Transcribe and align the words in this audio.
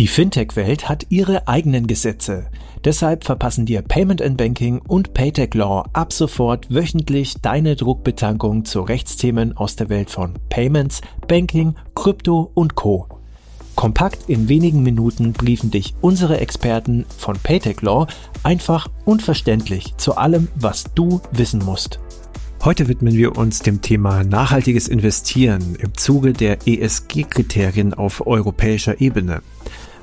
Die 0.00 0.08
Fintech-Welt 0.08 0.88
hat 0.88 1.08
ihre 1.10 1.46
eigenen 1.46 1.86
Gesetze. 1.86 2.46
Deshalb 2.86 3.24
verpassen 3.24 3.66
dir 3.66 3.82
Payment 3.82 4.22
and 4.22 4.38
Banking 4.38 4.78
und 4.78 5.12
Paytech 5.12 5.52
Law 5.52 5.84
ab 5.92 6.14
sofort 6.14 6.74
wöchentlich 6.74 7.34
deine 7.42 7.76
Druckbetankung 7.76 8.64
zu 8.64 8.80
Rechtsthemen 8.80 9.54
aus 9.58 9.76
der 9.76 9.90
Welt 9.90 10.08
von 10.08 10.38
Payments, 10.48 11.02
Banking, 11.28 11.74
Krypto 11.94 12.50
und 12.54 12.76
Co. 12.76 13.08
Kompakt 13.74 14.30
in 14.30 14.48
wenigen 14.48 14.82
Minuten 14.82 15.34
briefen 15.34 15.70
dich 15.70 15.92
unsere 16.00 16.40
Experten 16.40 17.04
von 17.18 17.36
Paytech 17.36 17.82
Law 17.82 18.06
einfach 18.42 18.88
und 19.04 19.20
verständlich 19.20 19.98
zu 19.98 20.16
allem, 20.16 20.48
was 20.54 20.84
du 20.94 21.20
wissen 21.32 21.62
musst. 21.62 22.00
Heute 22.64 22.88
widmen 22.88 23.14
wir 23.14 23.36
uns 23.36 23.58
dem 23.58 23.82
Thema 23.82 24.24
nachhaltiges 24.24 24.88
Investieren 24.88 25.76
im 25.78 25.94
Zuge 25.94 26.32
der 26.32 26.66
ESG-Kriterien 26.66 27.92
auf 27.92 28.26
europäischer 28.26 29.02
Ebene. 29.02 29.42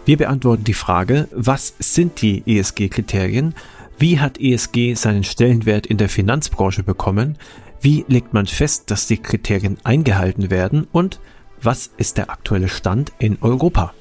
Wir 0.07 0.16
beantworten 0.16 0.63
die 0.63 0.73
Frage, 0.73 1.27
was 1.34 1.73
sind 1.79 2.21
die 2.21 2.41
ESG-Kriterien? 2.45 3.53
Wie 3.97 4.21
hat 4.21 4.39
ESG 4.39 4.93
seinen 4.93 5.25
Stellenwert 5.25 5.85
in 5.85 5.97
der 5.97 6.07
Finanzbranche 6.07 6.81
bekommen? 6.81 7.38
Wie 7.81 8.05
legt 8.07 8.33
man 8.33 8.45
fest, 8.45 8.89
dass 8.89 9.07
die 9.07 9.17
Kriterien 9.17 9.75
eingehalten 9.83 10.49
werden? 10.49 10.88
Und 10.93 11.20
was 11.61 11.89
ist 11.97 12.17
der 12.17 12.30
aktuelle 12.30 12.70
Stand 12.70 13.11
in 13.20 13.38
Europa? 13.41 13.93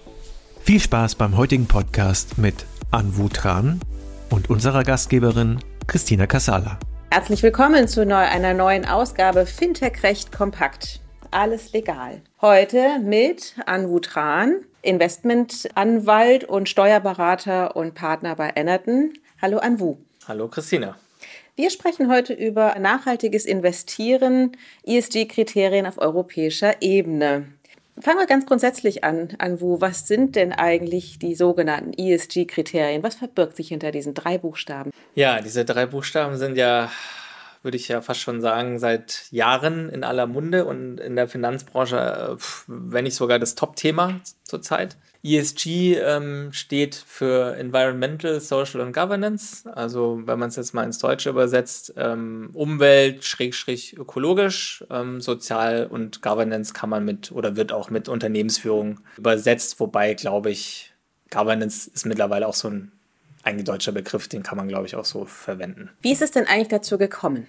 Viel 0.60 0.78
Spaß 0.78 1.16
beim 1.16 1.36
heutigen 1.36 1.66
Podcast 1.66 2.38
mit 2.38 2.66
Anwu 2.92 3.28
Tran 3.28 3.80
und 4.30 4.48
unserer 4.48 4.84
Gastgeberin 4.84 5.58
Christina 5.88 6.28
Casala. 6.28 6.78
Herzlich 7.10 7.42
willkommen 7.42 7.88
zu 7.88 8.06
einer 8.06 8.54
neuen 8.54 8.84
Ausgabe 8.84 9.44
Fintech 9.44 10.04
Recht 10.04 10.30
Kompakt. 10.30 11.00
Alles 11.30 11.72
legal. 11.72 12.22
Heute 12.40 12.98
mit 13.00 13.54
Anwu 13.66 13.98
Tran, 14.00 14.64
Investmentanwalt 14.82 16.44
und 16.44 16.68
Steuerberater 16.68 17.76
und 17.76 17.94
Partner 17.94 18.36
bei 18.36 18.52
Enerton. 18.54 19.12
Hallo 19.40 19.58
Anwu. 19.58 19.96
Hallo 20.28 20.48
Christina. 20.48 20.96
Wir 21.56 21.70
sprechen 21.70 22.10
heute 22.10 22.34
über 22.34 22.78
nachhaltiges 22.78 23.46
Investieren, 23.46 24.52
ESG-Kriterien 24.84 25.86
auf 25.86 25.98
europäischer 25.98 26.82
Ebene. 26.82 27.46
Fangen 27.98 28.18
wir 28.18 28.26
ganz 28.26 28.44
grundsätzlich 28.44 29.04
an, 29.04 29.30
Anwu. 29.38 29.80
Was 29.80 30.06
sind 30.06 30.36
denn 30.36 30.52
eigentlich 30.52 31.18
die 31.18 31.34
sogenannten 31.34 31.94
ESG-Kriterien? 31.94 33.02
Was 33.02 33.14
verbirgt 33.14 33.56
sich 33.56 33.68
hinter 33.68 33.90
diesen 33.90 34.12
drei 34.12 34.36
Buchstaben? 34.36 34.90
Ja, 35.14 35.40
diese 35.40 35.64
drei 35.64 35.86
Buchstaben 35.86 36.36
sind 36.36 36.58
ja, 36.58 36.90
würde 37.66 37.76
ich 37.76 37.88
ja 37.88 38.00
fast 38.00 38.20
schon 38.20 38.40
sagen, 38.40 38.78
seit 38.78 39.26
Jahren 39.30 39.90
in 39.90 40.04
aller 40.04 40.26
Munde 40.26 40.64
und 40.64 40.98
in 40.98 41.16
der 41.16 41.28
Finanzbranche, 41.28 41.98
äh, 41.98 42.42
wenn 42.66 43.04
nicht 43.04 43.16
sogar 43.16 43.38
das 43.38 43.56
Top-Thema 43.56 44.20
zurzeit. 44.44 44.96
ESG 45.22 45.96
ähm, 45.96 46.52
steht 46.52 46.94
für 46.94 47.56
Environmental, 47.56 48.40
Social 48.40 48.80
und 48.80 48.92
Governance. 48.92 49.68
Also 49.74 50.22
wenn 50.24 50.38
man 50.38 50.48
es 50.48 50.56
jetzt 50.56 50.72
mal 50.72 50.84
ins 50.84 50.98
Deutsche 50.98 51.30
übersetzt, 51.30 51.92
ähm, 51.96 52.50
Umwelt, 52.52 53.24
Schrägstrich 53.24 53.98
ökologisch, 53.98 54.84
ähm, 54.88 55.20
Sozial 55.20 55.88
und 55.90 56.22
Governance 56.22 56.72
kann 56.72 56.88
man 56.90 57.04
mit 57.04 57.32
oder 57.32 57.56
wird 57.56 57.72
auch 57.72 57.90
mit 57.90 58.08
Unternehmensführung 58.08 59.00
übersetzt. 59.18 59.80
Wobei, 59.80 60.14
glaube 60.14 60.50
ich, 60.50 60.92
Governance 61.30 61.90
ist 61.92 62.06
mittlerweile 62.06 62.46
auch 62.46 62.54
so 62.54 62.68
ein 62.68 62.92
eingedeutscher 63.46 63.92
Begriff, 63.92 64.28
den 64.28 64.42
kann 64.42 64.58
man, 64.58 64.68
glaube 64.68 64.86
ich, 64.86 64.96
auch 64.96 65.04
so 65.04 65.24
verwenden. 65.24 65.90
Wie 66.02 66.12
ist 66.12 66.22
es 66.22 66.32
denn 66.32 66.46
eigentlich 66.46 66.68
dazu 66.68 66.98
gekommen? 66.98 67.46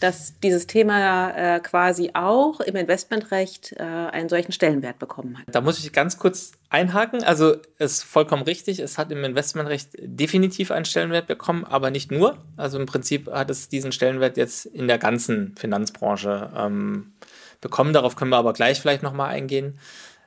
dass 0.00 0.40
dieses 0.40 0.66
Thema 0.66 1.30
äh, 1.30 1.60
quasi 1.60 2.10
auch 2.14 2.60
im 2.60 2.74
Investmentrecht 2.74 3.74
äh, 3.78 3.82
einen 3.82 4.28
solchen 4.28 4.52
Stellenwert 4.52 4.98
bekommen 4.98 5.38
hat. 5.38 5.44
Da 5.48 5.60
muss 5.60 5.78
ich 5.78 5.92
ganz 5.92 6.18
kurz 6.18 6.52
einhaken. 6.70 7.22
Also 7.22 7.56
es 7.78 7.92
ist 7.92 8.02
vollkommen 8.04 8.42
richtig, 8.42 8.78
es 8.78 8.98
hat 8.98 9.12
im 9.12 9.22
Investmentrecht 9.24 9.90
definitiv 9.98 10.70
einen 10.70 10.86
Stellenwert 10.86 11.26
bekommen, 11.26 11.64
aber 11.64 11.90
nicht 11.90 12.10
nur. 12.10 12.38
Also 12.56 12.78
im 12.78 12.86
Prinzip 12.86 13.30
hat 13.30 13.50
es 13.50 13.68
diesen 13.68 13.92
Stellenwert 13.92 14.36
jetzt 14.36 14.66
in 14.66 14.88
der 14.88 14.98
ganzen 14.98 15.54
Finanzbranche 15.56 16.50
ähm, 16.56 17.12
bekommen. 17.60 17.92
Darauf 17.92 18.16
können 18.16 18.30
wir 18.30 18.38
aber 18.38 18.54
gleich 18.54 18.80
vielleicht 18.80 19.02
nochmal 19.02 19.30
eingehen. 19.30 19.78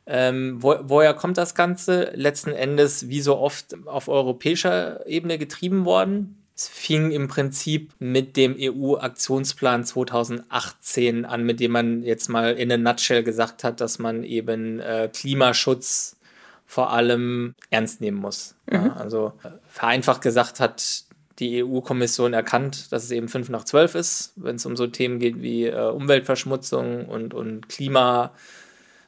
Ähm, 0.06 0.62
wo, 0.62 0.76
woher 0.84 1.14
kommt 1.14 1.38
das 1.38 1.56
Ganze? 1.56 2.12
Letzten 2.16 2.52
Endes, 2.52 3.08
wie 3.08 3.22
so 3.22 3.38
oft, 3.38 3.76
auf 3.86 4.08
europäischer 4.08 5.06
Ebene 5.08 5.38
getrieben 5.38 5.86
worden. 5.86 6.44
Es 6.56 6.68
fing 6.68 7.12
im 7.12 7.28
Prinzip 7.28 7.94
mit 8.00 8.38
dem 8.38 8.56
EU-Aktionsplan 8.60 9.86
2018 9.86 11.26
an, 11.26 11.44
mit 11.44 11.60
dem 11.60 11.72
man 11.72 12.04
jetzt 12.04 12.30
mal 12.30 12.54
in 12.54 12.72
a 12.72 12.78
nutshell 12.78 13.24
gesagt 13.24 13.64
hat, 13.64 13.82
dass 13.82 13.98
man 13.98 14.24
eben 14.24 14.80
äh, 14.80 15.10
Klimaschutz 15.12 16.18
vor 16.66 16.92
allem 16.92 17.56
ernst 17.70 18.02
nehmen 18.02 18.18
muss. 18.18 18.56
Mhm. 18.68 18.74
Ja, 18.74 18.94
also 18.94 19.34
äh, 19.44 19.50
vereinfacht 19.68 20.22
gesagt 20.22 20.60
hat 20.60 21.06
die 21.40 21.64
EU-Kommission 21.64 22.34
erkannt, 22.34 22.92
dass 22.92 23.04
es 23.04 23.12
eben 23.12 23.28
5 23.28 23.50
nach 23.50 23.64
12 23.64 23.96
ist, 23.96 24.34
wenn 24.36 24.58
es 24.58 24.66
um 24.66 24.76
so 24.76 24.88
Themen 24.88 25.20
geht 25.20 25.42
wie 25.42 25.66
äh, 25.66 25.90
Umweltverschmutzung 25.90 27.06
und, 27.06 27.34
und 27.34 27.70
Klima. 27.70 28.32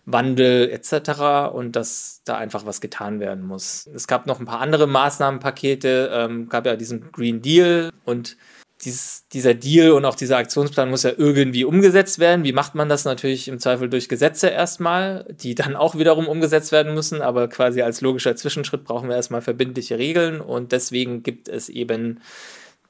Wandel 0.05 0.69
etc. 0.69 1.53
und 1.53 1.75
dass 1.75 2.21
da 2.25 2.38
einfach 2.38 2.66
was 2.66 2.81
getan 2.81 3.19
werden 3.19 3.45
muss. 3.45 3.88
Es 3.93 4.07
gab 4.07 4.27
noch 4.27 4.39
ein 4.39 4.45
paar 4.45 4.61
andere 4.61 4.88
Maßnahmenpakete, 4.88 6.11
ähm, 6.13 6.49
gab 6.49 6.66
ja 6.66 6.75
diesen 6.75 7.11
Green 7.11 7.41
Deal 7.41 7.91
und 8.05 8.38
dies, 8.83 9.25
dieser 9.31 9.53
Deal 9.53 9.91
und 9.91 10.05
auch 10.05 10.16
dieser 10.16 10.38
Aktionsplan 10.38 10.89
muss 10.89 11.03
ja 11.03 11.11
irgendwie 11.16 11.63
umgesetzt 11.63 12.19
werden. 12.19 12.43
Wie 12.43 12.51
macht 12.51 12.75
man 12.75 12.89
das 12.89 13.05
natürlich 13.05 13.47
im 13.47 13.59
Zweifel 13.59 13.89
durch 13.89 14.09
Gesetze 14.09 14.49
erstmal, 14.49 15.25
die 15.29 15.55
dann 15.55 15.75
auch 15.75 15.95
wiederum 15.95 16.27
umgesetzt 16.27 16.72
werden 16.72 16.93
müssen, 16.93 17.22
aber 17.22 17.47
quasi 17.47 17.81
als 17.81 18.01
logischer 18.01 18.35
Zwischenschritt 18.35 18.83
brauchen 18.83 19.09
wir 19.09 19.16
erstmal 19.16 19.41
verbindliche 19.41 19.97
Regeln 19.97 20.41
und 20.41 20.72
deswegen 20.72 21.23
gibt 21.23 21.47
es 21.47 21.69
eben 21.69 22.19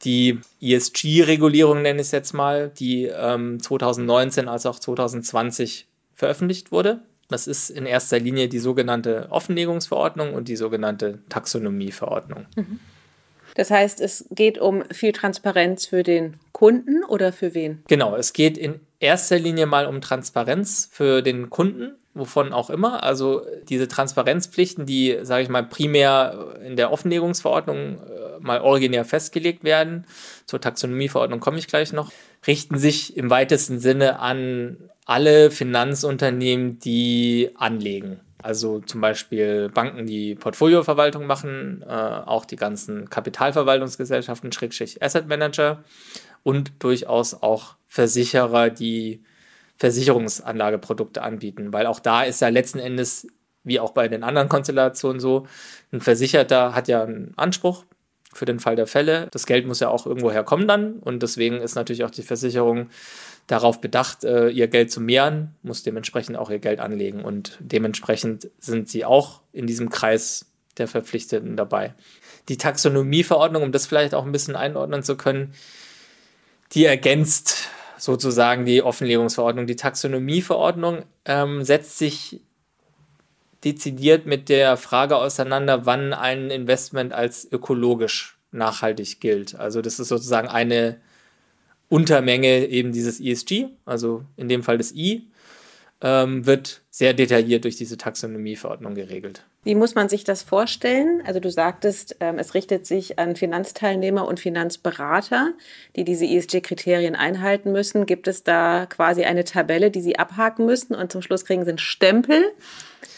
die 0.04 0.40
ESG-Regulierung, 0.62 1.82
nenne 1.82 2.02
ich 2.02 2.08
es 2.08 2.12
jetzt 2.12 2.34
mal, 2.34 2.70
die 2.70 3.06
ähm, 3.06 3.60
2019 3.62 4.48
als 4.48 4.66
auch 4.66 4.80
2020 4.80 5.88
veröffentlicht 6.16 6.72
wurde. 6.72 7.02
Das 7.30 7.48
ist 7.48 7.70
in 7.70 7.86
erster 7.86 8.20
Linie 8.20 8.48
die 8.48 8.60
sogenannte 8.60 9.28
Offenlegungsverordnung 9.30 10.34
und 10.34 10.48
die 10.48 10.56
sogenannte 10.56 11.20
Taxonomieverordnung. 11.30 12.46
Mhm. 12.56 12.80
Das 13.56 13.72
heißt, 13.72 14.02
es 14.02 14.26
geht 14.32 14.58
um 14.58 14.84
viel 14.92 15.14
Transparenz 15.14 15.86
für 15.86 16.04
den 16.04 16.36
Kunden 16.52 17.04
oder 17.06 17.32
für 17.32 17.54
wen? 17.54 17.84
Genau, 17.88 18.16
es 18.16 18.34
geht 18.34 18.58
in 18.58 18.80
erster 19.00 19.40
Linie 19.40 19.66
mal 19.66 19.88
um 19.88 20.02
Transparenz 20.02 20.90
für 20.92 21.22
den 21.22 21.50
Kunden, 21.50 21.96
wovon 22.14 22.52
auch 22.54 22.70
immer. 22.70 23.04
Also 23.04 23.46
diese 23.70 23.88
Transparenzpflichten, 23.88 24.86
die, 24.86 25.20
sage 25.24 25.44
ich 25.44 25.50
mal, 25.50 25.64
primär 25.64 26.56
in 26.66 26.76
der 26.76 26.92
Offenlegungsverordnung 26.92 27.98
äh, 27.98 28.25
mal 28.42 28.62
originär 28.62 29.06
festgelegt 29.06 29.64
werden, 29.64 30.06
zur 30.46 30.62
Taxonomieverordnung 30.62 31.40
komme 31.40 31.58
ich 31.58 31.68
gleich 31.68 31.94
noch, 31.94 32.12
richten 32.48 32.78
sich 32.78 33.18
im 33.18 33.30
weitesten 33.30 33.80
Sinne 33.80 34.20
an 34.20 34.78
alle 35.06 35.52
Finanzunternehmen, 35.52 36.80
die 36.80 37.52
anlegen. 37.56 38.20
Also 38.42 38.80
zum 38.80 39.02
Beispiel 39.02 39.70
Banken, 39.70 40.06
die 40.06 40.36
Portfolioverwaltung 40.36 41.26
machen, 41.26 41.84
äh, 41.88 41.92
auch 41.92 42.46
die 42.46 42.58
ganzen 42.58 43.10
Kapitalverwaltungsgesellschaften, 43.10 44.52
Schrägstrich 44.52 45.02
Asset 45.02 45.28
Manager 45.28 45.84
und 46.44 46.74
durchaus 46.80 47.34
auch 47.34 47.76
Versicherer, 47.88 48.70
die 48.70 49.24
Versicherungsanlageprodukte 49.78 51.22
anbieten, 51.22 51.74
weil 51.74 51.88
auch 51.88 52.00
da 52.00 52.24
ist 52.24 52.42
ja 52.42 52.50
letzten 52.50 52.80
Endes, 52.80 53.28
wie 53.64 53.80
auch 53.80 53.92
bei 53.92 54.08
den 54.08 54.24
anderen 54.24 54.48
Konstellationen 54.48 55.20
so, 55.20 55.48
ein 55.92 56.02
Versicherter 56.02 56.76
hat 56.76 56.88
ja 56.88 57.04
einen 57.04 57.34
Anspruch 57.36 57.84
für 58.36 58.46
den 58.46 58.60
Fall 58.60 58.76
der 58.76 58.88
Fälle. 58.88 59.28
Das 59.32 59.46
Geld 59.46 59.66
muss 59.66 59.80
ja 59.80 59.90
auch 59.90 60.06
irgendwo 60.06 60.32
herkommen 60.32 60.68
dann 60.68 60.96
und 61.00 61.24
deswegen 61.24 61.62
ist 61.62 61.76
natürlich 61.76 62.04
auch 62.04 62.12
die 62.12 62.22
Versicherung 62.22 62.90
darauf 63.48 63.80
bedacht, 63.80 64.24
äh, 64.24 64.50
ihr 64.50 64.68
Geld 64.68 64.92
zu 64.92 65.00
mehren, 65.00 65.56
muss 65.64 65.84
dementsprechend 65.84 66.36
auch 66.36 66.50
ihr 66.50 66.60
Geld 66.60 66.80
anlegen 66.80 67.24
und 67.24 67.58
dementsprechend 67.60 68.50
sind 68.60 68.90
sie 68.90 69.06
auch 69.06 69.42
in 69.54 69.68
diesem 69.68 69.90
Kreis 69.90 70.48
der 70.78 70.88
Verpflichteten 70.88 71.56
dabei. 71.56 71.94
Die 72.50 72.58
Taxonomieverordnung, 72.58 73.64
um 73.64 73.72
das 73.72 73.86
vielleicht 73.86 74.14
auch 74.14 74.26
ein 74.26 74.32
bisschen 74.32 74.56
einordnen 74.56 75.04
zu 75.04 75.16
können, 75.16 75.54
die 76.74 76.86
ergänzt 76.86 77.70
sozusagen 77.98 78.66
die 78.66 78.82
Offenlegungsverordnung. 78.82 79.68
Die 79.68 79.78
Taxonomieverordnung 79.78 81.04
ähm, 81.24 81.64
setzt 81.64 81.98
sich 81.98 82.42
dezidiert 83.64 84.26
mit 84.26 84.50
der 84.50 84.78
Frage 84.78 85.18
auseinander, 85.18 85.86
wann 85.86 86.14
ein 86.14 86.52
Investment 86.52 87.14
als 87.14 87.52
ökologisch 87.52 88.35
nachhaltig 88.56 89.20
gilt. 89.20 89.56
Also 89.56 89.82
das 89.82 90.00
ist 90.00 90.08
sozusagen 90.08 90.48
eine 90.48 90.98
Untermenge 91.90 92.66
eben 92.68 92.92
dieses 92.92 93.20
ESG, 93.20 93.68
also 93.86 94.24
in 94.38 94.50
dem 94.50 94.64
Fall 94.64 94.78
das 94.78 94.94
I. 94.94 95.28
ähm, 96.02 96.46
wird 96.46 96.82
sehr 96.90 97.14
detailliert 97.14 97.64
durch 97.64 97.76
diese 97.78 97.98
Taxonomieverordnung 97.98 98.96
geregelt. 98.96 99.46
Wie 99.66 99.74
muss 99.74 99.96
man 99.96 100.10
sich 100.10 100.24
das 100.24 100.44
vorstellen? 100.44 101.24
Also 101.26 101.40
du 101.40 101.50
sagtest, 101.50 102.18
ähm, 102.20 102.38
es 102.38 102.54
richtet 102.54 102.86
sich 102.86 103.18
an 103.18 103.36
Finanzteilnehmer 103.36 104.28
und 104.28 104.40
Finanzberater, 104.40 105.54
die 105.96 106.04
diese 106.04 106.24
ESG-Kriterien 106.24 107.16
einhalten 107.16 107.72
müssen. 107.72 108.06
Gibt 108.06 108.28
es 108.28 108.44
da 108.44 108.86
quasi 108.86 109.24
eine 109.24 109.44
Tabelle, 109.44 109.90
die 109.90 110.02
sie 110.02 110.20
abhaken 110.20 110.68
müssen 110.68 110.94
und 110.94 111.12
zum 111.12 111.24
Schluss 111.24 111.46
kriegen 111.46 111.64
sie 111.64 111.70
einen 111.70 111.80
Stempel? 111.80 112.44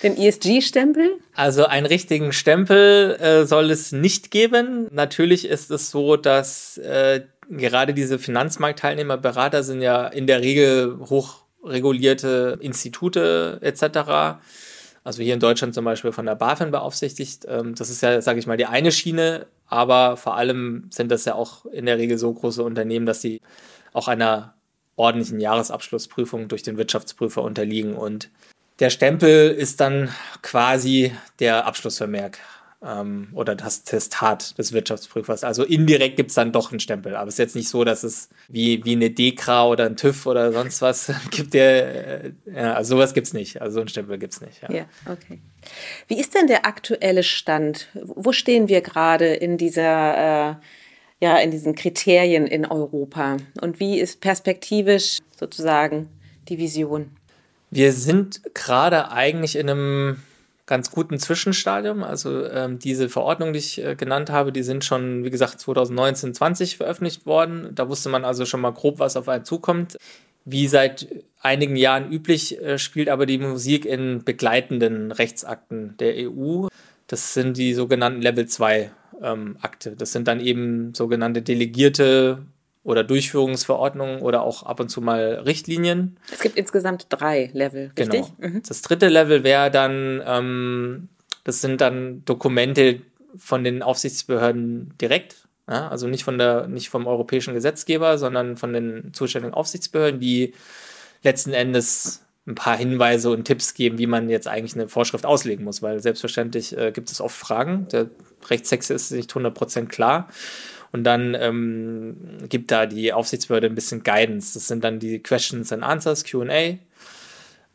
Den 0.03 0.17
ESG-Stempel? 0.17 1.17
Also 1.35 1.65
einen 1.65 1.85
richtigen 1.85 2.31
Stempel 2.31 3.17
äh, 3.19 3.45
soll 3.45 3.69
es 3.69 3.91
nicht 3.91 4.31
geben. 4.31 4.87
Natürlich 4.89 5.49
ist 5.49 5.69
es 5.69 5.91
so, 5.91 6.15
dass 6.15 6.77
äh, 6.77 7.23
gerade 7.49 7.93
diese 7.93 8.19
Finanzmarktteilnehmer, 8.19 9.17
Berater 9.17 9.63
sind 9.63 9.81
ja 9.81 10.07
in 10.07 10.27
der 10.27 10.41
Regel 10.41 10.97
hochregulierte 11.09 12.57
Institute 12.61 13.59
etc. 13.61 14.39
Also 15.07 15.23
hier 15.23 15.35
in 15.35 15.39
Deutschland 15.39 15.73
zum 15.73 15.85
Beispiel 15.85 16.11
von 16.11 16.25
der 16.25 16.35
BaFin 16.35 16.69
beaufsichtigt. 16.69 17.45
Ähm, 17.47 17.75
das 17.75 17.89
ist 17.89 18.01
ja, 18.01 18.21
sage 18.21 18.39
ich 18.39 18.45
mal, 18.45 18.57
die 18.57 18.65
eine 18.65 18.91
Schiene, 18.91 19.47
aber 19.67 20.17
vor 20.17 20.35
allem 20.35 20.89
sind 20.89 21.11
das 21.11 21.23
ja 21.23 21.33
auch 21.33 21.65
in 21.65 21.85
der 21.85 21.97
Regel 21.97 22.17
so 22.17 22.33
große 22.33 22.61
Unternehmen, 22.61 23.05
dass 23.05 23.21
sie 23.21 23.39
auch 23.93 24.09
einer 24.09 24.55
ordentlichen 24.97 25.39
Jahresabschlussprüfung 25.39 26.49
durch 26.49 26.61
den 26.61 26.77
Wirtschaftsprüfer 26.77 27.41
unterliegen. 27.41 27.95
Und 27.95 28.29
der 28.79 28.89
Stempel 28.89 29.49
ist 29.51 29.79
dann 29.79 30.09
quasi 30.41 31.13
der 31.39 31.65
Abschlussvermerk 31.65 32.39
ähm, 32.83 33.29
oder 33.33 33.55
das 33.55 33.83
Testat 33.83 34.57
des 34.57 34.73
Wirtschaftsprüfers. 34.73 35.43
Also 35.43 35.63
indirekt 35.63 36.15
gibt 36.15 36.29
es 36.29 36.35
dann 36.35 36.51
doch 36.51 36.71
einen 36.71 36.79
Stempel. 36.79 37.15
Aber 37.15 37.27
es 37.27 37.35
ist 37.35 37.39
jetzt 37.39 37.55
nicht 37.55 37.69
so, 37.69 37.83
dass 37.83 38.03
es 38.03 38.29
wie, 38.47 38.83
wie 38.85 38.93
eine 38.93 39.09
DEKRA 39.09 39.67
oder 39.67 39.85
ein 39.85 39.95
TÜV 39.95 40.25
oder 40.25 40.51
sonst 40.53 40.81
was 40.81 41.11
gibt. 41.31 41.53
Der, 41.53 42.25
äh, 42.25 42.31
ja, 42.45 42.73
also 42.73 42.95
sowas 42.95 43.13
gibt 43.13 43.27
es 43.27 43.33
nicht. 43.33 43.61
Also 43.61 43.75
so 43.75 43.79
einen 43.79 43.89
Stempel 43.89 44.17
gibt 44.17 44.33
es 44.33 44.41
nicht. 44.41 44.61
Ja. 44.61 44.71
ja, 44.71 44.85
okay. 45.05 45.39
Wie 46.07 46.19
ist 46.19 46.35
denn 46.35 46.47
der 46.47 46.65
aktuelle 46.65 47.23
Stand? 47.23 47.87
Wo 47.93 48.31
stehen 48.31 48.67
wir 48.67 48.81
gerade 48.81 49.33
in 49.33 49.57
dieser... 49.57 50.51
Äh 50.51 50.55
ja, 51.19 51.37
in 51.37 51.51
diesen 51.51 51.75
Kriterien 51.75 52.45
in 52.45 52.65
Europa? 52.65 53.37
Und 53.61 53.79
wie 53.79 53.99
ist 53.99 54.21
perspektivisch 54.21 55.19
sozusagen 55.35 56.09
die 56.47 56.57
Vision? 56.57 57.09
Wir 57.69 57.91
sind 57.91 58.41
gerade 58.53 59.11
eigentlich 59.11 59.55
in 59.55 59.69
einem 59.69 60.21
ganz 60.67 60.91
guten 60.91 61.17
Zwischenstadium. 61.17 62.03
Also 62.03 62.45
ähm, 62.45 62.77
diese 62.77 63.09
Verordnungen, 63.09 63.53
die 63.53 63.59
ich 63.59 63.83
äh, 63.83 63.95
genannt 63.95 64.29
habe, 64.29 64.51
die 64.51 64.63
sind 64.63 64.85
schon, 64.85 65.23
wie 65.23 65.31
gesagt, 65.31 65.59
2019, 65.59 66.35
20 66.35 66.77
veröffentlicht 66.77 67.25
worden. 67.25 67.71
Da 67.73 67.89
wusste 67.89 68.09
man 68.09 68.25
also 68.25 68.45
schon 68.45 68.61
mal 68.61 68.73
grob, 68.73 68.99
was 68.99 69.17
auf 69.17 69.29
einen 69.29 69.45
zukommt. 69.45 69.97
Wie 70.45 70.67
seit 70.67 71.07
einigen 71.41 71.75
Jahren 71.75 72.11
üblich, 72.11 72.61
äh, 72.61 72.77
spielt 72.77 73.09
aber 73.09 73.25
die 73.25 73.37
Musik 73.37 73.85
in 73.85 74.23
begleitenden 74.23 75.11
Rechtsakten 75.11 75.95
der 75.97 76.29
EU. 76.29 76.67
Das 77.07 77.33
sind 77.33 77.57
die 77.57 77.73
sogenannten 77.73 78.21
Level 78.21 78.45
2 78.45 78.91
ähm, 79.21 79.57
Akte. 79.61 79.95
Das 79.95 80.11
sind 80.11 80.27
dann 80.27 80.41
eben 80.41 80.93
sogenannte 80.93 81.41
delegierte 81.41 82.39
oder 82.87 83.03
Durchführungsverordnungen 83.03 84.21
oder 84.21 84.43
auch 84.43 84.63
ab 84.63 84.79
und 84.79 84.87
zu 84.87 85.01
mal 85.01 85.41
Richtlinien. 85.45 86.15
Es 86.31 86.39
gibt 86.39 86.55
insgesamt 86.55 87.07
drei 87.09 87.49
Level, 87.51 87.91
richtig? 87.99 88.21
Genau. 88.21 88.29
Mhm. 88.37 88.63
Das 88.65 88.81
dritte 88.81 89.09
Level 89.09 89.43
wäre 89.43 89.69
dann, 89.69 90.23
ähm, 90.25 91.09
das 91.43 91.59
sind 91.59 91.81
dann 91.81 92.23
Dokumente 92.23 93.01
von 93.35 93.65
den 93.65 93.83
Aufsichtsbehörden 93.83 94.93
direkt, 95.01 95.49
ja, 95.69 95.89
also 95.89 96.07
nicht 96.07 96.23
von 96.23 96.37
der, 96.37 96.69
nicht 96.69 96.87
vom 96.87 97.07
europäischen 97.07 97.53
Gesetzgeber, 97.53 98.17
sondern 98.17 98.55
von 98.55 98.71
den 98.71 99.13
zuständigen 99.13 99.53
Aufsichtsbehörden, 99.53 100.21
die 100.21 100.53
letzten 101.23 101.51
Endes 101.51 102.21
ein 102.47 102.55
paar 102.55 102.77
Hinweise 102.77 103.31
und 103.31 103.43
Tipps 103.43 103.73
geben, 103.73 103.97
wie 103.97 104.07
man 104.07 104.29
jetzt 104.29 104.47
eigentlich 104.47 104.75
eine 104.75 104.87
Vorschrift 104.87 105.25
auslegen 105.25 105.65
muss, 105.65 105.81
weil 105.81 105.99
selbstverständlich 105.99 106.77
äh, 106.77 106.93
gibt 106.93 107.11
es 107.11 107.19
oft 107.19 107.35
Fragen. 107.35 107.89
Der 107.89 108.09
Rechtstext 108.49 108.91
ist 108.91 109.11
nicht 109.11 109.29
100% 109.29 109.87
klar. 109.87 110.29
Und 110.91 111.03
dann 111.03 111.35
ähm, 111.35 112.37
gibt 112.49 112.71
da 112.71 112.85
die 112.85 113.13
Aufsichtsbehörde 113.13 113.67
ein 113.67 113.75
bisschen 113.75 114.03
Guidance. 114.03 114.53
Das 114.53 114.67
sind 114.67 114.83
dann 114.83 114.99
die 114.99 115.19
Questions 115.19 115.71
and 115.71 115.83
Answers, 115.83 116.23
QA. 116.23 116.77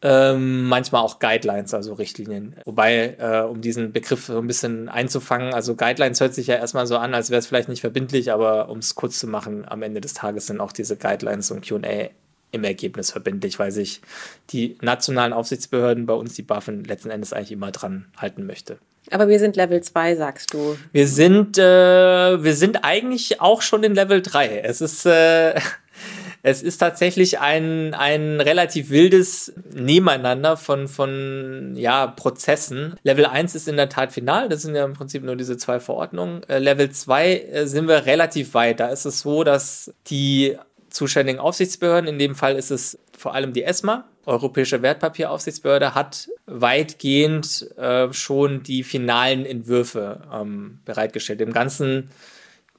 Ähm, 0.05 0.69
manchmal 0.69 1.03
auch 1.03 1.20
Guidelines, 1.20 1.75
also 1.75 1.94
Richtlinien. 1.94 2.56
Wobei, 2.64 3.17
äh, 3.20 3.43
um 3.43 3.61
diesen 3.61 3.93
Begriff 3.93 4.25
so 4.26 4.38
ein 4.38 4.49
bisschen 4.49 4.88
einzufangen, 4.88 5.55
also 5.55 5.76
Guidelines 5.76 6.20
hört 6.20 6.35
sich 6.35 6.49
ja 6.49 6.56
erstmal 6.56 6.88
so 6.88 6.97
an, 6.97 7.14
als 7.14 7.31
wäre 7.31 7.38
es 7.38 7.47
vielleicht 7.47 7.69
nicht 7.69 7.82
verbindlich, 7.82 8.32
aber 8.32 8.69
um 8.69 8.79
es 8.79 8.97
kurz 8.97 9.20
zu 9.20 9.29
machen, 9.29 9.64
am 9.69 9.82
Ende 9.82 10.00
des 10.00 10.14
Tages 10.14 10.49
sind 10.49 10.61
auch 10.61 10.73
diese 10.73 10.97
Guidelines 10.97 11.53
und 11.53 11.64
QA 11.64 12.11
im 12.52 12.64
Ergebnis 12.64 13.10
verbindlich, 13.10 13.58
weil 13.58 13.72
sich 13.72 14.02
die 14.50 14.76
nationalen 14.81 15.32
Aufsichtsbehörden 15.32 16.06
bei 16.06 16.14
uns, 16.14 16.34
die 16.34 16.43
BaFin, 16.43 16.84
letzten 16.84 17.10
Endes 17.10 17.32
eigentlich 17.32 17.52
immer 17.52 17.72
dran 17.72 18.06
halten 18.16 18.46
möchte. 18.46 18.78
Aber 19.10 19.28
wir 19.28 19.38
sind 19.40 19.56
Level 19.56 19.81
2, 19.81 20.14
sagst 20.14 20.54
du. 20.54 20.76
Wir 20.93 21.08
sind, 21.08 21.58
äh, 21.58 21.62
wir 21.62 22.54
sind 22.54 22.84
eigentlich 22.84 23.40
auch 23.40 23.62
schon 23.62 23.82
in 23.82 23.94
Level 23.94 24.22
3. 24.22 24.60
Es 24.60 24.81
ist, 24.81 25.06
äh, 25.06 25.54
es 26.43 26.62
ist 26.62 26.78
tatsächlich 26.78 27.40
ein, 27.40 27.94
ein 27.94 28.40
relativ 28.40 28.90
wildes 28.90 29.54
Nebeneinander 29.72 30.56
von, 30.56 30.88
von 30.88 31.72
ja, 31.75 32.06
Prozessen. 32.06 32.94
Level 33.02 33.26
1 33.26 33.54
ist 33.54 33.66
in 33.66 33.76
der 33.76 33.88
Tat 33.88 34.12
final, 34.12 34.49
das 34.49 34.62
sind 34.62 34.76
ja 34.76 34.84
im 34.84 34.93
Prinzip 34.93 35.25
nur 35.25 35.37
diese 35.37 35.56
zwei 35.56 35.81
Verordnungen. 35.81 36.43
Äh, 36.44 36.58
Level 36.58 36.90
2 36.90 37.38
äh, 37.38 37.66
sind 37.66 37.88
wir 37.88 38.06
relativ 38.06 38.54
weit. 38.54 38.78
Da 38.78 38.88
ist 38.88 39.04
es 39.04 39.20
so, 39.20 39.43
dass 39.43 39.93
die 40.06 40.56
zuständigen 40.92 41.40
Aufsichtsbehörden, 41.40 42.08
in 42.08 42.18
dem 42.18 42.34
Fall 42.34 42.56
ist 42.56 42.70
es 42.70 42.98
vor 43.16 43.34
allem 43.34 43.52
die 43.52 43.64
ESMA, 43.64 44.04
Europäische 44.24 44.82
Wertpapieraufsichtsbehörde, 44.82 45.94
hat 45.94 46.28
weitgehend 46.46 47.76
äh, 47.76 48.12
schon 48.12 48.62
die 48.62 48.84
finalen 48.84 49.44
Entwürfe 49.44 50.20
ähm, 50.32 50.78
bereitgestellt. 50.84 51.40
Im 51.40 51.52
Ganzen 51.52 52.10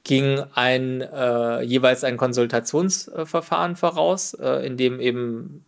ging 0.04 0.42
ein 0.54 1.02
äh, 1.02 1.62
jeweils 1.62 2.04
ein 2.04 2.18
Konsultationsverfahren 2.18 3.76
voraus, 3.76 4.34
äh, 4.36 4.66
in 4.66 4.78
dem 4.78 5.00
eben 5.00 5.66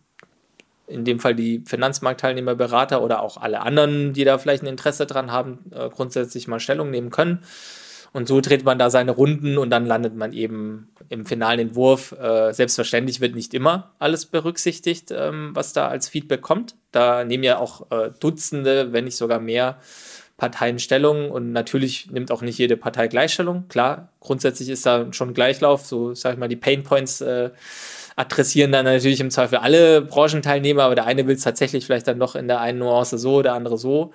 in 0.86 1.04
dem 1.04 1.18
Fall 1.18 1.34
die 1.34 1.62
Finanzmarktteilnehmer, 1.66 2.54
Berater 2.54 3.02
oder 3.02 3.20
auch 3.20 3.36
alle 3.38 3.60
anderen, 3.60 4.12
die 4.12 4.24
da 4.24 4.38
vielleicht 4.38 4.62
ein 4.62 4.68
Interesse 4.68 5.04
dran 5.04 5.32
haben, 5.32 5.70
äh, 5.72 5.88
grundsätzlich 5.90 6.46
mal 6.46 6.60
Stellung 6.60 6.90
nehmen 6.90 7.10
können. 7.10 7.42
Und 8.16 8.26
so 8.26 8.40
dreht 8.40 8.64
man 8.64 8.78
da 8.78 8.88
seine 8.88 9.10
Runden 9.10 9.58
und 9.58 9.68
dann 9.68 9.84
landet 9.84 10.16
man 10.16 10.32
eben 10.32 10.88
im 11.10 11.26
finalen 11.26 11.60
Entwurf. 11.60 12.12
Äh, 12.12 12.50
selbstverständlich 12.54 13.20
wird 13.20 13.34
nicht 13.34 13.52
immer 13.52 13.90
alles 13.98 14.24
berücksichtigt, 14.24 15.10
ähm, 15.10 15.50
was 15.52 15.74
da 15.74 15.88
als 15.88 16.08
Feedback 16.08 16.40
kommt. 16.40 16.76
Da 16.92 17.24
nehmen 17.24 17.44
ja 17.44 17.58
auch 17.58 17.90
äh, 17.90 18.12
Dutzende, 18.18 18.94
wenn 18.94 19.04
nicht 19.04 19.18
sogar 19.18 19.38
mehr 19.38 19.76
Parteien 20.38 20.78
Stellung 20.78 21.30
und 21.30 21.52
natürlich 21.52 22.10
nimmt 22.10 22.30
auch 22.30 22.40
nicht 22.40 22.56
jede 22.56 22.78
Partei 22.78 23.06
Gleichstellung. 23.08 23.68
Klar, 23.68 24.08
grundsätzlich 24.20 24.70
ist 24.70 24.86
da 24.86 25.12
schon 25.12 25.34
Gleichlauf, 25.34 25.84
so 25.84 26.14
sag 26.14 26.32
ich 26.32 26.38
mal, 26.38 26.48
die 26.48 26.56
Pain 26.56 26.84
Points 26.84 27.20
äh, 27.20 27.50
adressieren 28.16 28.72
dann 28.72 28.86
natürlich 28.86 29.20
im 29.20 29.30
Zweifel 29.30 29.58
alle 29.58 30.00
Branchenteilnehmer, 30.00 30.84
aber 30.84 30.94
der 30.94 31.04
eine 31.04 31.26
will 31.26 31.36
es 31.36 31.42
tatsächlich 31.42 31.84
vielleicht 31.84 32.08
dann 32.08 32.18
doch 32.18 32.34
in 32.34 32.48
der 32.48 32.60
einen 32.60 32.78
Nuance 32.78 33.18
so, 33.18 33.42
der 33.42 33.52
andere 33.52 33.76
so. 33.76 34.14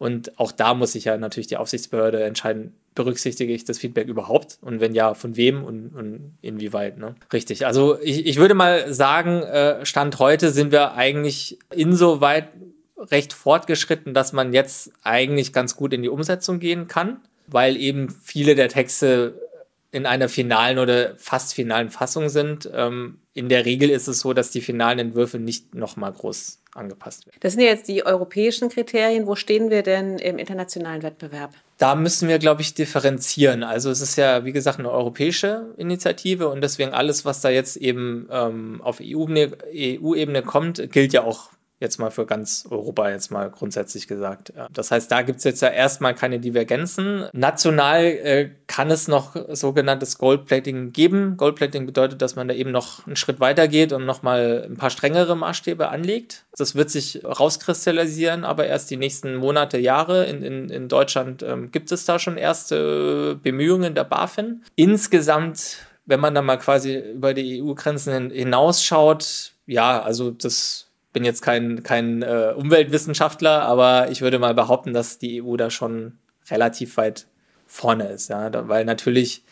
Und 0.00 0.38
auch 0.40 0.50
da 0.50 0.72
muss 0.72 0.92
sich 0.92 1.04
ja 1.04 1.18
natürlich 1.18 1.48
die 1.48 1.58
Aufsichtsbehörde 1.58 2.24
entscheiden, 2.24 2.72
berücksichtige 2.94 3.52
ich 3.52 3.66
das 3.66 3.76
Feedback 3.76 4.08
überhaupt? 4.08 4.56
Und 4.62 4.80
wenn 4.80 4.94
ja, 4.94 5.12
von 5.12 5.36
wem 5.36 5.62
und, 5.62 5.94
und 5.94 6.38
inwieweit? 6.40 6.96
Ne? 6.96 7.16
Richtig. 7.30 7.66
Also 7.66 8.00
ich, 8.00 8.24
ich 8.24 8.38
würde 8.38 8.54
mal 8.54 8.94
sagen, 8.94 9.42
äh, 9.42 9.84
Stand 9.84 10.18
heute 10.18 10.52
sind 10.52 10.72
wir 10.72 10.94
eigentlich 10.94 11.58
insoweit 11.68 12.48
recht 12.96 13.34
fortgeschritten, 13.34 14.14
dass 14.14 14.32
man 14.32 14.54
jetzt 14.54 14.90
eigentlich 15.02 15.52
ganz 15.52 15.76
gut 15.76 15.92
in 15.92 16.00
die 16.00 16.08
Umsetzung 16.08 16.60
gehen 16.60 16.88
kann, 16.88 17.18
weil 17.46 17.76
eben 17.76 18.08
viele 18.08 18.54
der 18.54 18.70
Texte 18.70 19.49
in 19.92 20.06
einer 20.06 20.28
finalen 20.28 20.78
oder 20.78 21.16
fast 21.16 21.54
finalen 21.54 21.90
Fassung 21.90 22.28
sind. 22.28 22.70
Ähm, 22.72 23.18
in 23.34 23.48
der 23.48 23.64
Regel 23.64 23.90
ist 23.90 24.08
es 24.08 24.20
so, 24.20 24.32
dass 24.32 24.50
die 24.50 24.60
finalen 24.60 24.98
Entwürfe 24.98 25.38
nicht 25.38 25.74
nochmal 25.74 26.12
groß 26.12 26.60
angepasst 26.74 27.26
werden. 27.26 27.36
Das 27.40 27.54
sind 27.54 27.62
ja 27.62 27.68
jetzt 27.68 27.88
die 27.88 28.06
europäischen 28.06 28.68
Kriterien. 28.68 29.26
Wo 29.26 29.34
stehen 29.34 29.70
wir 29.70 29.82
denn 29.82 30.18
im 30.18 30.38
internationalen 30.38 31.02
Wettbewerb? 31.02 31.52
Da 31.78 31.94
müssen 31.94 32.28
wir, 32.28 32.38
glaube 32.38 32.62
ich, 32.62 32.74
differenzieren. 32.74 33.64
Also 33.64 33.90
es 33.90 34.00
ist 34.00 34.16
ja, 34.16 34.44
wie 34.44 34.52
gesagt, 34.52 34.78
eine 34.78 34.90
europäische 34.90 35.74
Initiative 35.76 36.48
und 36.48 36.60
deswegen 36.60 36.92
alles, 36.92 37.24
was 37.24 37.40
da 37.40 37.48
jetzt 37.48 37.76
eben 37.76 38.28
ähm, 38.30 38.80
auf 38.82 39.00
EU-Ebene 39.00 40.42
EU 40.42 40.42
kommt, 40.42 40.92
gilt 40.92 41.12
ja 41.12 41.24
auch 41.24 41.50
Jetzt 41.80 41.98
mal 41.98 42.10
für 42.10 42.26
ganz 42.26 42.66
Europa, 42.68 43.08
jetzt 43.08 43.30
mal 43.30 43.50
grundsätzlich 43.50 44.06
gesagt. 44.06 44.52
Das 44.70 44.90
heißt, 44.90 45.10
da 45.10 45.22
gibt 45.22 45.38
es 45.38 45.44
jetzt 45.44 45.62
ja 45.62 45.68
erstmal 45.68 46.14
keine 46.14 46.38
Divergenzen. 46.38 47.24
National 47.32 48.04
äh, 48.04 48.50
kann 48.66 48.90
es 48.90 49.08
noch 49.08 49.34
sogenanntes 49.48 50.18
Goldplating 50.18 50.92
geben. 50.92 51.38
Goldplating 51.38 51.86
bedeutet, 51.86 52.20
dass 52.20 52.36
man 52.36 52.48
da 52.48 52.54
eben 52.54 52.70
noch 52.70 53.06
einen 53.06 53.16
Schritt 53.16 53.40
weiter 53.40 53.66
geht 53.66 53.94
und 53.94 54.04
nochmal 54.04 54.66
ein 54.68 54.76
paar 54.76 54.90
strengere 54.90 55.34
Maßstäbe 55.34 55.88
anlegt. 55.88 56.44
Das 56.54 56.74
wird 56.74 56.90
sich 56.90 57.24
rauskristallisieren, 57.24 58.44
aber 58.44 58.66
erst 58.66 58.90
die 58.90 58.98
nächsten 58.98 59.36
Monate, 59.36 59.78
Jahre. 59.78 60.26
In, 60.26 60.42
in, 60.42 60.68
in 60.68 60.88
Deutschland 60.88 61.42
ähm, 61.42 61.70
gibt 61.70 61.92
es 61.92 62.04
da 62.04 62.18
schon 62.18 62.36
erste 62.36 63.38
Bemühungen 63.42 63.94
der 63.94 64.04
BaFin. 64.04 64.62
Insgesamt, 64.76 65.78
wenn 66.04 66.20
man 66.20 66.34
da 66.34 66.42
mal 66.42 66.58
quasi 66.58 66.98
über 66.98 67.32
die 67.32 67.62
EU-Grenzen 67.62 68.30
hinausschaut, 68.30 69.52
ja, 69.66 70.02
also 70.02 70.30
das 70.30 70.89
bin 71.12 71.24
jetzt 71.24 71.42
kein, 71.42 71.82
kein 71.82 72.22
äh, 72.22 72.52
Umweltwissenschaftler, 72.56 73.62
aber 73.62 74.10
ich 74.10 74.20
würde 74.20 74.38
mal 74.38 74.54
behaupten, 74.54 74.92
dass 74.92 75.18
die 75.18 75.42
EU 75.42 75.56
da 75.56 75.70
schon 75.70 76.18
relativ 76.50 76.96
weit 76.96 77.26
vorne 77.66 78.08
ist, 78.08 78.28
ja, 78.28 78.50
da, 78.50 78.68
weil 78.68 78.84
natürlich 78.84 79.44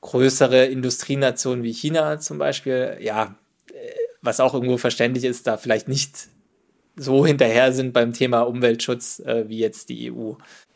größere 0.00 0.66
Industrienationen 0.66 1.64
wie 1.64 1.72
China 1.72 2.18
zum 2.18 2.38
Beispiel, 2.38 2.98
ja, 3.00 3.36
äh, 3.72 3.90
was 4.20 4.40
auch 4.40 4.54
irgendwo 4.54 4.76
verständlich 4.76 5.24
ist, 5.24 5.46
da 5.46 5.56
vielleicht 5.56 5.88
nicht 5.88 6.28
so 6.96 7.26
hinterher 7.26 7.72
sind 7.72 7.92
beim 7.92 8.12
Thema 8.12 8.42
Umweltschutz 8.42 9.20
äh, 9.20 9.48
wie 9.48 9.58
jetzt 9.58 9.88
die 9.88 10.12
EU 10.12 10.34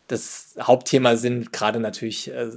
das 0.08 0.54
Hauptthema 0.58 1.16
sind 1.16 1.52
gerade 1.52 1.80
natürlich 1.80 2.32
äh, 2.32 2.50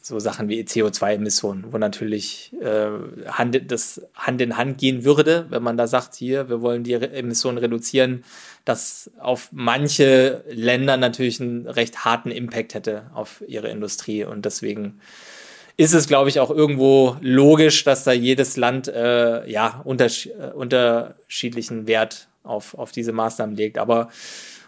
so 0.00 0.20
Sachen 0.20 0.48
wie 0.48 0.62
CO2-Emissionen, 0.62 1.72
wo 1.72 1.78
natürlich 1.78 2.52
äh, 2.62 2.88
Hand, 3.26 3.60
das 3.70 4.00
Hand 4.14 4.40
in 4.40 4.56
Hand 4.56 4.78
gehen 4.78 5.04
würde, 5.04 5.46
wenn 5.50 5.62
man 5.62 5.76
da 5.76 5.88
sagt, 5.88 6.14
hier, 6.14 6.48
wir 6.48 6.62
wollen 6.62 6.84
die 6.84 6.94
Re 6.94 7.10
Emissionen 7.10 7.58
reduzieren, 7.58 8.22
dass 8.64 9.10
auf 9.18 9.48
manche 9.50 10.44
Länder 10.48 10.96
natürlich 10.96 11.40
einen 11.40 11.66
recht 11.66 12.04
harten 12.04 12.30
Impact 12.30 12.74
hätte 12.74 13.10
auf 13.12 13.42
ihre 13.46 13.68
Industrie. 13.68 14.24
Und 14.24 14.44
deswegen 14.44 15.00
ist 15.76 15.94
es, 15.94 16.06
glaube 16.06 16.28
ich, 16.28 16.38
auch 16.38 16.50
irgendwo 16.50 17.16
logisch, 17.20 17.82
dass 17.82 18.04
da 18.04 18.12
jedes 18.12 18.56
Land 18.56 18.86
äh, 18.86 19.50
ja 19.50 19.80
unterschied 19.82 20.32
äh, 20.38 20.52
unterschiedlichen 20.54 21.88
Wert 21.88 22.28
auf, 22.44 22.74
auf 22.78 22.92
diese 22.92 23.10
Maßnahmen 23.10 23.56
legt. 23.56 23.78
Aber 23.78 24.10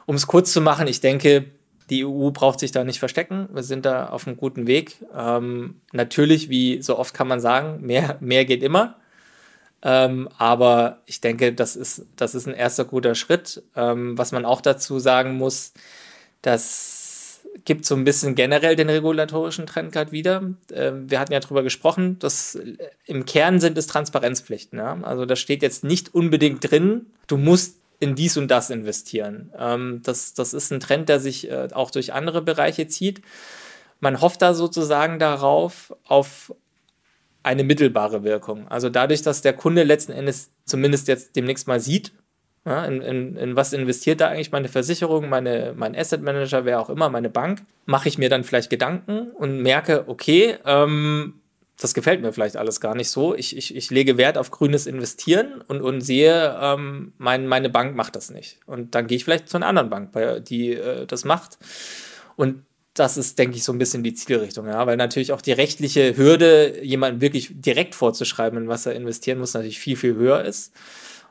um 0.06 0.16
es 0.16 0.26
kurz 0.26 0.52
zu 0.52 0.61
machen, 0.61 0.88
ich 0.88 1.00
denke, 1.00 1.45
die 1.90 2.05
EU 2.05 2.31
braucht 2.31 2.61
sich 2.61 2.73
da 2.73 2.85
nicht 2.85 2.99
verstecken. 2.99 3.49
Wir 3.52 3.62
sind 3.62 3.87
da 3.87 4.09
auf 4.09 4.26
einem 4.26 4.37
guten 4.37 4.66
Weg. 4.66 4.97
Ähm, 5.14 5.81
natürlich, 5.93 6.49
wie 6.49 6.83
so 6.83 6.99
oft 6.99 7.14
kann 7.14 7.28
man 7.28 7.40
sagen, 7.40 7.85
mehr, 7.87 8.16
mehr 8.21 8.45
geht 8.45 8.62
immer. 8.62 8.97
Ähm, 9.83 10.28
aber 10.38 11.02
ich 11.07 11.21
denke, 11.21 11.52
das 11.52 11.76
ist, 11.76 12.07
das 12.16 12.35
ist 12.35 12.49
ein 12.49 12.55
erster 12.55 12.85
guter 12.85 13.14
Schritt. 13.14 13.62
Ähm, 13.76 14.19
was 14.19 14.33
man 14.33 14.45
auch 14.45 14.61
dazu 14.61 14.99
sagen 14.99 15.37
muss, 15.37 15.75
das 16.43 17.40
gibt 17.64 17.87
so 17.87 17.95
ein 17.95 18.05
bisschen 18.05 18.35
generell 18.35 18.76
den 18.76 18.90
regulatorischen 18.90 19.66
Trend 19.66 19.93
gerade 19.93 20.12
wieder. 20.12 20.43
Ähm, 20.73 21.11
wir 21.11 21.21
hatten 21.21 21.33
ja 21.33 21.40
darüber 21.40 21.62
gesprochen, 21.62 22.19
dass 22.19 22.59
im 23.07 23.25
Kern 23.26 23.61
sind 23.61 23.78
es 23.78 23.87
Transparenzpflichten. 23.87 24.78
Ja? 24.78 24.99
Also 25.02 25.25
da 25.25 25.37
steht 25.37 25.62
jetzt 25.62 25.85
nicht 25.85 26.14
unbedingt 26.14 26.71
drin, 26.71 27.07
du 27.26 27.37
musst 27.37 27.78
in 27.99 28.15
dies 28.15 28.37
und 28.37 28.49
das 28.49 28.71
investieren. 28.71 29.53
Ähm, 29.59 30.00
das, 30.03 30.35
das 30.35 30.55
ist 30.55 30.71
ein 30.71 30.81
Trend, 30.81 31.09
der 31.09 31.21
sich 31.21 31.50
äh, 31.50 31.69
auch 31.73 31.91
durch 31.91 32.12
andere 32.12 32.43
Bereiche 32.43 32.87
zieht. 32.88 33.23
Man 34.00 34.21
hofft 34.21 34.43
da 34.43 34.55
sozusagen 34.55 35.19
darauf, 35.19 35.95
auf 36.05 36.55
eine 37.43 37.65
mittelbare 37.65 38.25
Wirkung. 38.25 38.69
Also 38.69 38.91
dadurch, 38.91 39.23
dass 39.23 39.41
der 39.41 39.53
Kunde 39.53 39.85
letzten 39.85 40.12
Endes 40.12 40.50
zumindest 40.65 41.09
jetzt 41.09 41.37
demnächst 41.37 41.69
mal 41.69 41.81
sieht, 41.81 42.12
ja, 42.67 42.85
in, 42.85 43.00
in, 43.00 43.37
in, 43.37 43.57
was 43.57 43.73
investiert 43.73 44.21
da 44.21 44.29
eigentlich 44.29 44.50
meine 44.50 44.69
Versicherung, 44.69 45.29
meine, 45.29 45.73
mein 45.76 45.95
Asset 45.97 46.23
Manager, 46.23 46.65
wer 46.65 46.81
auch 46.81 46.91
immer, 46.91 47.09
meine 47.09 47.31
Bank, 47.31 47.62
mache 47.85 48.09
ich 48.09 48.19
mir 48.19 48.29
dann 48.29 48.43
vielleicht 48.43 48.71
Gedanken 48.71 49.31
und 49.31 49.62
merke, 49.62 50.09
okay, 50.09 50.57
ähm, 50.65 51.35
das 51.78 51.92
gefällt 51.92 52.23
mir 52.23 52.33
vielleicht 52.33 52.56
alles 52.56 52.80
gar 52.80 52.95
nicht 52.95 53.11
so. 53.11 53.35
Ich, 53.35 53.56
ich, 53.56 53.76
ich 53.76 53.90
lege 53.90 54.16
Wert 54.16 54.38
auf 54.38 54.50
grünes 54.50 54.87
Investieren 54.87 55.62
und, 55.68 55.83
und 55.83 56.00
sehe, 56.00 56.59
ähm, 56.61 57.12
mein, 57.18 57.47
meine 57.47 57.68
Bank 57.68 57.95
macht 57.95 58.16
das 58.16 58.30
nicht. 58.30 58.59
Und 58.66 58.95
dann 58.95 59.06
gehe 59.06 59.16
ich 59.16 59.25
vielleicht 59.25 59.49
zu 59.49 59.59
einer 59.59 59.66
anderen 59.66 59.90
Bank, 59.90 60.45
die 60.47 60.73
äh, 60.73 61.06
das 61.06 61.25
macht. 61.25 61.59
Und 62.37 62.62
das 62.95 63.18
ist, 63.18 63.38
denke 63.38 63.56
ich, 63.56 63.64
so 63.64 63.73
ein 63.73 63.78
bisschen 63.78 64.02
die 64.02 64.14
Zielrichtung, 64.14 64.66
ja, 64.66 64.87
weil 64.87 64.97
natürlich 64.97 65.33
auch 65.33 65.42
die 65.42 65.52
rechtliche 65.52 66.16
Hürde, 66.16 66.83
jemanden 66.83 67.21
wirklich 67.21 67.50
direkt 67.52 67.95
vorzuschreiben, 67.95 68.59
in 68.59 68.68
was 68.68 68.87
er 68.87 68.95
investieren 68.95 69.38
muss, 69.38 69.52
natürlich 69.52 69.78
viel, 69.78 69.97
viel 69.97 70.14
höher 70.14 70.45
ist. 70.45 70.73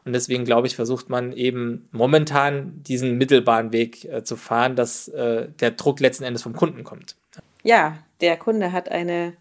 Und 0.04 0.14
deswegen, 0.14 0.46
glaube 0.46 0.68
ich, 0.68 0.76
versucht 0.76 1.10
man 1.10 1.34
eben 1.34 1.90
momentan 1.92 2.84
diesen 2.84 3.18
mittelbaren 3.18 3.74
Weg 3.74 4.06
äh, 4.06 4.24
zu 4.24 4.36
fahren, 4.36 4.76
dass 4.76 5.08
äh, 5.08 5.48
der 5.60 5.72
Druck 5.72 6.00
letzten 6.00 6.24
Endes 6.24 6.44
vom 6.44 6.54
Kunden 6.54 6.84
kommt. 6.84 7.16
Ja, 7.64 7.98
der 8.22 8.38
Kunde 8.38 8.72
hat 8.72 8.90
eine 8.90 9.34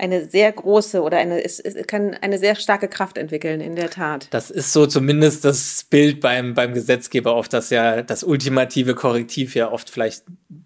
eine 0.00 0.28
sehr 0.28 0.50
große 0.50 1.02
oder 1.02 1.18
eine, 1.18 1.44
es, 1.44 1.60
es 1.60 1.86
kann 1.86 2.14
eine 2.14 2.38
sehr 2.38 2.54
starke 2.54 2.88
Kraft 2.88 3.18
entwickeln, 3.18 3.60
in 3.60 3.76
der 3.76 3.90
Tat. 3.90 4.28
Das 4.30 4.50
ist 4.50 4.72
so 4.72 4.86
zumindest 4.86 5.44
das 5.44 5.84
Bild 5.84 6.20
beim, 6.20 6.54
beim 6.54 6.72
Gesetzgeber 6.72 7.36
oft, 7.36 7.52
dass 7.52 7.68
ja 7.68 8.02
das 8.02 8.24
ultimative 8.24 8.94
Korrektiv 8.94 9.54
ja 9.54 9.70
oft 9.70 9.90
vielleicht 9.90 10.24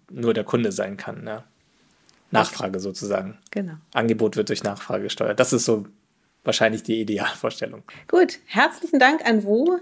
nur 0.09 0.33
der 0.33 0.45
Kunde 0.45 0.71
sein 0.71 0.95
kann. 0.95 1.27
Ja. 1.27 1.43
Nachfrage 2.31 2.79
sozusagen. 2.79 3.37
Genau. 3.51 3.73
Angebot 3.93 4.37
wird 4.37 4.49
durch 4.49 4.63
Nachfrage 4.63 5.03
gesteuert. 5.03 5.39
Das 5.39 5.51
ist 5.51 5.65
so 5.65 5.85
wahrscheinlich 6.45 6.83
die 6.83 7.01
Idealvorstellung. 7.01 7.83
Gut, 8.07 8.39
herzlichen 8.45 8.99
Dank 8.99 9.25
an 9.27 9.43
Wu 9.43 9.79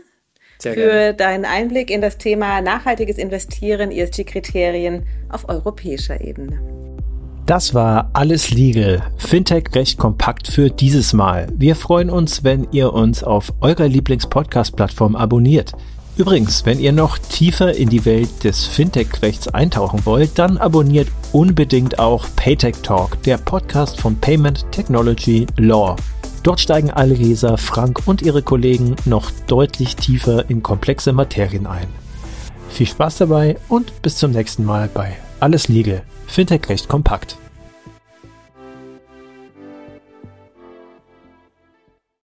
Sehr 0.58 0.74
für 0.74 0.80
gerne. 0.80 1.14
deinen 1.14 1.46
Einblick 1.46 1.92
in 1.92 2.02
das 2.02 2.18
Thema 2.18 2.62
nachhaltiges 2.62 3.18
Investieren, 3.20 3.92
ESG-Kriterien 3.92 5.06
auf 5.30 5.48
europäischer 5.48 6.22
Ebene. 6.22 6.93
Das 7.46 7.74
war 7.74 8.10
alles 8.14 8.52
legal. 8.52 9.04
Fintech 9.18 9.66
recht 9.76 9.98
kompakt 9.98 10.48
für 10.48 10.70
dieses 10.70 11.12
Mal. 11.12 11.52
Wir 11.58 11.76
freuen 11.76 12.10
uns, 12.10 12.46
wenn 12.46 12.68
ihr 12.72 12.94
uns 12.94 13.22
auf 13.22 13.52
eurer 13.60 13.90
Lieblings-Podcast-Plattform 13.90 15.18
abonniert. 15.18 15.74
Übrigens, 16.16 16.66
wenn 16.66 16.80
ihr 16.80 16.94
noch 16.94 17.18
tiefer 17.18 17.76
in 17.76 17.90
die 17.90 18.06
Welt 18.06 18.46
des 18.46 18.66
Fintech-Rechts 18.68 19.50
eintauchen 19.50 20.06
wollt, 20.06 20.40
dann 20.40 20.58
abonniert 20.58 21.10
unbedingt 21.34 22.00
auch 22.00 22.26
Paytech 22.38 22.78
Talk, 22.82 23.22
der 23.24 23.38
Podcast 23.38 24.00
von 24.00 24.16
Payment 24.16 24.72
Technology 24.72 25.46
Law. 25.58 25.98
Dort 26.44 26.62
steigen 26.62 26.92
Alresa, 26.92 27.58
Frank 27.58 28.04
und 28.06 28.22
ihre 28.22 28.42
Kollegen 28.42 28.96
noch 29.04 29.32
deutlich 29.48 29.98
tiefer 29.98 30.50
in 30.50 30.64
komplexe 30.64 31.12
Materien 31.12 31.68
ein. 31.68 31.88
Viel 32.70 32.88
Spaß 32.88 33.18
dabei 33.18 33.58
und 33.68 34.02
bis 34.02 34.18
zum 34.18 34.32
nächsten 34.32 34.64
Mal 34.64 34.90
bei 34.94 35.18
Alles 35.42 35.68
Legal. 35.68 36.04
Fintech 36.34 36.68
recht 36.68 36.88
kompakt. 36.88 37.38